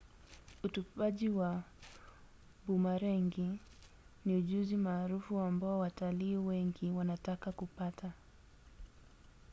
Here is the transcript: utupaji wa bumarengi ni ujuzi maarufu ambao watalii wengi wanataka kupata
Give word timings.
utupaji 0.63 1.29
wa 1.29 1.63
bumarengi 2.67 3.59
ni 4.25 4.35
ujuzi 4.35 4.77
maarufu 4.77 5.39
ambao 5.39 5.79
watalii 5.79 6.35
wengi 6.37 6.89
wanataka 6.91 7.51
kupata 7.51 8.11